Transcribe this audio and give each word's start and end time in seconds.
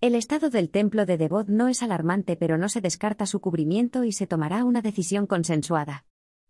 El 0.00 0.14
estado 0.14 0.48
del 0.48 0.70
templo 0.70 1.06
de 1.06 1.18
Devot 1.18 1.48
no 1.48 1.66
es 1.66 1.82
alarmante, 1.82 2.36
pero 2.36 2.56
no 2.56 2.68
se 2.68 2.80
descarta 2.80 3.26
su 3.26 3.40
cubrimiento 3.40 4.04
y 4.04 4.12
se 4.12 4.28
tomará 4.28 4.62
una 4.62 4.80
decisión 4.80 5.26
consensuada. 5.26 6.04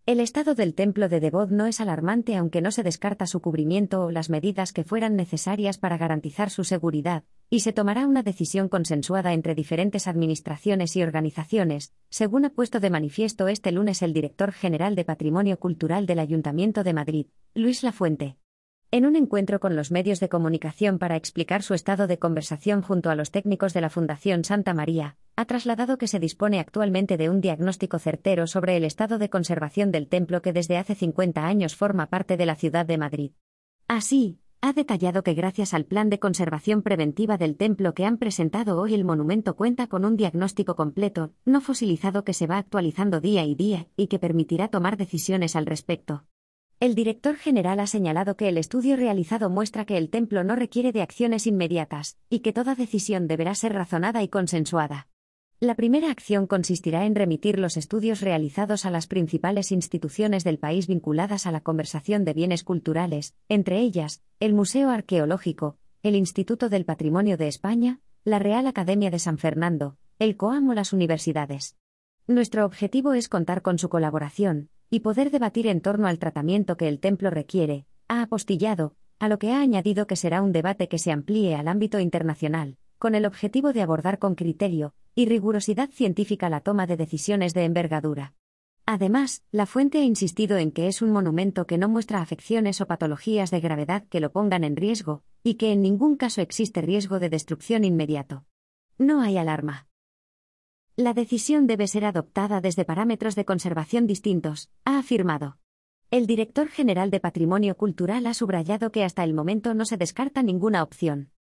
El 0.05 0.21
estado 0.21 0.55
del 0.55 0.75
templo 0.75 1.09
de 1.09 1.19
Devot 1.19 1.49
no 1.49 1.65
es 1.65 1.81
alarmante 1.81 2.37
aunque 2.37 2.61
no 2.61 2.71
se 2.71 2.83
descarta 2.83 3.27
su 3.27 3.41
cubrimiento 3.41 4.05
o 4.05 4.11
las 4.11 4.29
medidas 4.29 4.75
que 4.75 4.85
fueran 4.85 5.17
necesarias 5.17 5.79
para 5.79 5.97
garantizar 5.97 6.51
su 6.51 6.63
seguridad, 6.63 7.25
y 7.49 7.61
se 7.61 7.73
tomará 7.73 8.07
una 8.07 8.23
decisión 8.23 8.69
consensuada 8.69 9.33
entre 9.33 9.55
diferentes 9.55 10.09
administraciones 10.09 10.95
y 10.97 11.03
organizaciones, 11.03 11.95
según 12.11 12.45
ha 12.45 12.51
puesto 12.51 12.81
de 12.81 12.91
manifiesto 12.91 13.49
este 13.49 13.73
lunes 13.73 14.03
el 14.03 14.13
director 14.13 14.53
general 14.53 14.95
de 14.95 15.07
Patrimonio 15.07 15.59
Cultural 15.59 16.05
del 16.05 16.19
Ayuntamiento 16.19 16.85
de 16.85 16.93
Madrid, 16.93 17.27
Luis 17.55 17.83
Lafuente. 17.83 18.37
En 18.91 19.05
un 19.05 19.17
encuentro 19.17 19.61
con 19.61 19.77
los 19.77 19.91
medios 19.91 20.19
de 20.19 20.31
comunicación 20.31 20.99
para 20.99 21.17
explicar 21.17 21.63
su 21.63 21.75
estado 21.75 22.07
de 22.07 22.19
conversación 22.19 22.81
junto 22.81 23.11
a 23.11 23.15
los 23.15 23.31
técnicos 23.31 23.75
de 23.75 23.83
la 23.83 23.91
Fundación 23.91 24.45
Santa 24.45 24.73
María, 24.73 25.19
ha 25.37 25.45
trasladado 25.45 25.99
que 25.99 26.09
se 26.09 26.19
dispone 26.19 26.59
actualmente 26.59 27.19
de 27.19 27.29
un 27.29 27.43
diagnóstico 27.43 27.99
certero 27.99 28.47
sobre 28.47 28.79
el 28.79 28.85
estado 28.85 29.19
de 29.19 29.29
conservación 29.29 29.93
del 29.93 30.09
templo 30.09 30.41
que 30.41 30.55
desde 30.55 30.79
hace 30.79 30.95
50 30.95 31.47
años 31.47 31.77
forma 31.77 32.07
parte 32.07 32.39
de 32.39 32.47
la 32.47 32.55
ciudad 32.55 32.87
de 32.87 32.97
Madrid. 32.97 33.33
Así, 33.89 34.39
ha 34.63 34.73
detallado 34.73 35.23
que 35.23 35.35
gracias 35.35 35.75
al 35.75 35.85
plan 35.85 36.09
de 36.09 36.19
conservación 36.19 36.81
preventiva 36.81 37.37
del 37.37 37.59
templo 37.59 37.93
que 37.93 38.07
han 38.07 38.17
presentado 38.17 38.81
hoy 38.81 38.95
el 38.95 39.05
monumento 39.05 39.55
cuenta 39.55 39.89
con 39.89 40.07
un 40.07 40.17
diagnóstico 40.17 40.77
completo, 40.77 41.35
no 41.45 41.61
fosilizado 41.61 42.25
que 42.25 42.33
se 42.33 42.47
va 42.47 42.57
actualizando 42.57 43.21
día 43.21 43.45
y 43.45 43.55
día 43.55 43.87
y 43.99 44.07
que 44.07 44.19
permitirá 44.19 44.69
tomar 44.69 44.97
decisiones 44.97 45.57
al 45.57 45.67
respecto. 45.67 46.25
El 46.81 46.95
director 46.95 47.35
general 47.35 47.81
ha 47.81 47.89
señalado 47.89 48.37
que 48.37 48.49
el 48.49 48.57
estudio 48.57 48.95
realizado 48.95 49.51
muestra 49.51 49.85
que 49.85 49.97
el 49.97 50.11
templo 50.11 50.45
no 50.45 50.55
requiere 50.55 50.93
de 50.93 51.03
acciones 51.03 51.49
inmediatas, 51.49 52.19
y 52.31 52.39
que 52.39 52.53
toda 52.53 52.77
decisión 52.77 53.27
deberá 53.27 53.57
ser 53.57 53.73
razonada 53.73 54.23
y 54.23 54.29
consensuada. 54.29 55.09
La 55.59 55.75
primera 55.75 56.13
acción 56.13 56.47
consistirá 56.47 57.05
en 57.05 57.17
remitir 57.17 57.59
los 57.59 57.77
estudios 57.77 58.21
realizados 58.21 58.87
a 58.87 58.93
las 58.93 59.09
principales 59.09 59.73
instituciones 59.73 60.45
del 60.45 60.61
país 60.61 60.87
vinculadas 60.87 61.47
a 61.47 61.51
la 61.51 61.63
conversación 61.63 62.25
de 62.25 62.33
bienes 62.33 62.63
culturales, 62.63 63.35
entre 63.49 63.81
ellas, 63.81 64.23
el 64.39 64.55
Museo 64.55 64.91
Arqueológico, 64.91 65.79
el 66.05 66.15
Instituto 66.15 66.69
del 66.69 66.85
Patrimonio 66.85 67.37
de 67.37 67.49
España, 67.49 67.99
la 68.23 68.39
Real 68.39 68.69
Academia 68.69 69.11
de 69.11 69.19
San 69.19 69.39
Fernando, 69.39 69.97
el 70.21 70.37
COAM 70.37 70.69
o 70.69 70.75
las 70.75 70.93
universidades. 70.93 71.77
Nuestro 72.29 72.65
objetivo 72.65 73.15
es 73.15 73.29
contar 73.29 73.63
con 73.63 73.81
su 73.81 73.89
colaboración, 73.89 74.69
y 74.91 75.01
poder 75.01 75.31
debatir 75.31 75.67
en 75.67 75.81
torno 75.81 76.07
al 76.07 76.19
tratamiento 76.19 76.77
que 76.77 76.89
el 76.89 77.01
templo 77.01 77.31
requiere, 77.31 77.87
ha 78.09 78.23
apostillado, 78.23 78.95
a 79.19 79.29
lo 79.29 79.39
que 79.39 79.53
ha 79.53 79.61
añadido 79.61 80.07
que 80.07 80.17
será 80.17 80.43
un 80.43 80.53
debate 80.53 80.89
que 80.89 80.99
se 80.99 81.13
amplíe 81.13 81.55
al 81.55 81.69
ámbito 81.69 81.99
internacional, 81.99 82.77
con 82.99 83.15
el 83.15 83.27
objetivo 83.27 83.73
de 83.73 83.83
abordar 83.83 84.19
con 84.19 84.35
criterio 84.35 84.95
y 85.15 85.27
rigurosidad 85.27 85.91
científica 85.91 86.49
la 86.49 86.61
toma 86.61 86.87
de 86.87 86.97
decisiones 86.97 87.53
de 87.53 87.65
envergadura. 87.65 88.35
Además, 88.87 89.43
la 89.51 89.67
fuente 89.67 89.99
ha 89.99 90.05
insistido 90.05 90.57
en 90.57 90.71
que 90.71 90.87
es 90.87 91.03
un 91.03 91.11
monumento 91.11 91.67
que 91.67 91.77
no 91.77 91.89
muestra 91.89 92.23
afecciones 92.23 92.81
o 92.81 92.87
patologías 92.87 93.51
de 93.51 93.61
gravedad 93.61 94.05
que 94.09 94.21
lo 94.21 94.33
pongan 94.33 94.65
en 94.65 94.77
riesgo, 94.77 95.23
y 95.43 95.55
que 95.55 95.73
en 95.73 95.83
ningún 95.83 96.17
caso 96.17 96.41
existe 96.41 96.81
riesgo 96.81 97.19
de 97.19 97.29
destrucción 97.29 97.85
inmediato. 97.85 98.45
No 98.97 99.21
hay 99.21 99.37
alarma. 99.37 99.88
La 100.99 101.15
decisión 101.15 101.69
debe 101.69 101.87
ser 101.87 102.05
adoptada 102.05 102.61
desde 102.61 102.85
parámetros 102.85 103.37
de 103.37 103.45
conservación 103.45 104.09
distintos, 104.09 104.69
ha 104.85 104.99
afirmado. 104.99 105.57
El 106.11 106.27
director 106.27 106.67
general 106.67 107.13
de 107.13 107.21
Patrimonio 107.21 107.77
Cultural 107.77 108.27
ha 108.27 108.35
subrayado 108.35 108.91
que 108.91 109.05
hasta 109.05 109.23
el 109.23 109.33
momento 109.33 109.75
no 109.75 109.85
se 109.85 109.97
descarta 109.97 110.43
ninguna 110.43 110.83
opción. 110.83 111.31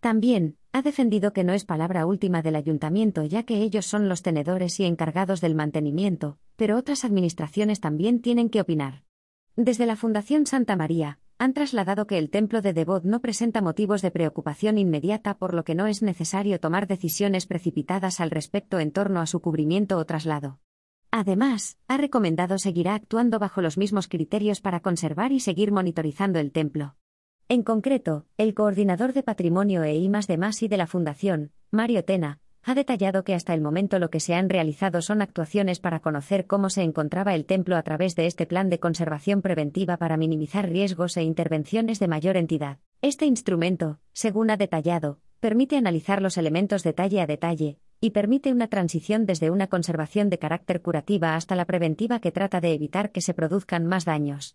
También, 0.00 0.58
ha 0.70 0.82
defendido 0.82 1.32
que 1.32 1.44
no 1.44 1.54
es 1.54 1.64
palabra 1.64 2.04
última 2.04 2.42
del 2.42 2.56
ayuntamiento 2.56 3.24
ya 3.24 3.44
que 3.44 3.62
ellos 3.62 3.86
son 3.86 4.10
los 4.10 4.20
tenedores 4.20 4.78
y 4.80 4.84
encargados 4.84 5.40
del 5.40 5.54
mantenimiento, 5.54 6.36
pero 6.56 6.76
otras 6.76 7.02
administraciones 7.02 7.80
también 7.80 8.20
tienen 8.20 8.50
que 8.50 8.60
opinar. 8.60 9.02
Desde 9.56 9.86
la 9.86 9.96
Fundación 9.96 10.44
Santa 10.44 10.76
María, 10.76 11.20
han 11.38 11.52
trasladado 11.52 12.06
que 12.06 12.18
el 12.18 12.30
templo 12.30 12.62
de 12.62 12.72
Devot 12.72 13.04
no 13.04 13.20
presenta 13.20 13.60
motivos 13.60 14.00
de 14.00 14.10
preocupación 14.10 14.78
inmediata 14.78 15.36
por 15.36 15.52
lo 15.52 15.64
que 15.64 15.74
no 15.74 15.86
es 15.86 16.02
necesario 16.02 16.58
tomar 16.60 16.86
decisiones 16.86 17.46
precipitadas 17.46 18.20
al 18.20 18.30
respecto 18.30 18.78
en 18.78 18.90
torno 18.90 19.20
a 19.20 19.26
su 19.26 19.40
cubrimiento 19.40 19.98
o 19.98 20.06
traslado. 20.06 20.60
Además, 21.10 21.78
ha 21.88 21.98
recomendado 21.98 22.58
seguirá 22.58 22.94
actuando 22.94 23.38
bajo 23.38 23.60
los 23.60 23.78
mismos 23.78 24.08
criterios 24.08 24.60
para 24.60 24.80
conservar 24.80 25.32
y 25.32 25.40
seguir 25.40 25.72
monitorizando 25.72 26.38
el 26.38 26.52
templo. 26.52 26.96
En 27.48 27.62
concreto, 27.62 28.26
el 28.38 28.54
coordinador 28.54 29.12
de 29.12 29.22
patrimonio 29.22 29.84
e 29.84 29.94
I 29.94 30.08
de 30.08 30.68
de 30.68 30.76
la 30.76 30.86
Fundación, 30.86 31.52
Mario 31.70 32.04
Tena, 32.04 32.40
ha 32.68 32.74
detallado 32.74 33.22
que 33.22 33.34
hasta 33.34 33.54
el 33.54 33.60
momento 33.60 34.00
lo 34.00 34.10
que 34.10 34.18
se 34.18 34.34
han 34.34 34.50
realizado 34.50 35.00
son 35.00 35.22
actuaciones 35.22 35.78
para 35.78 36.00
conocer 36.00 36.48
cómo 36.48 36.68
se 36.68 36.82
encontraba 36.82 37.36
el 37.36 37.44
templo 37.44 37.76
a 37.76 37.82
través 37.84 38.16
de 38.16 38.26
este 38.26 38.44
plan 38.44 38.70
de 38.70 38.80
conservación 38.80 39.40
preventiva 39.40 39.98
para 39.98 40.16
minimizar 40.16 40.68
riesgos 40.68 41.16
e 41.16 41.22
intervenciones 41.22 42.00
de 42.00 42.08
mayor 42.08 42.36
entidad. 42.36 42.78
Este 43.02 43.24
instrumento, 43.24 44.00
según 44.12 44.50
ha 44.50 44.56
detallado, 44.56 45.20
permite 45.38 45.76
analizar 45.76 46.20
los 46.20 46.36
elementos 46.38 46.82
detalle 46.82 47.20
a 47.20 47.26
detalle, 47.28 47.78
y 48.00 48.10
permite 48.10 48.52
una 48.52 48.68
transición 48.68 49.26
desde 49.26 49.50
una 49.50 49.68
conservación 49.68 50.28
de 50.28 50.38
carácter 50.38 50.82
curativa 50.82 51.34
hasta 51.34 51.54
la 51.54 51.64
preventiva 51.64 52.20
que 52.20 52.32
trata 52.32 52.60
de 52.60 52.72
evitar 52.72 53.12
que 53.12 53.20
se 53.20 53.32
produzcan 53.32 53.86
más 53.86 54.04
daños. 54.04 54.54